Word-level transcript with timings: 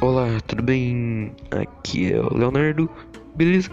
Olá, 0.00 0.40
tudo 0.46 0.62
bem? 0.62 1.32
Aqui 1.50 2.12
é 2.12 2.20
o 2.20 2.32
Leonardo, 2.32 2.88
beleza? 3.34 3.68